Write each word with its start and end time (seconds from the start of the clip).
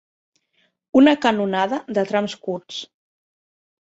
Una 1.01 1.13
canonada 1.27 1.81
de 1.99 2.07
trams 2.13 2.37
curts. 2.49 2.81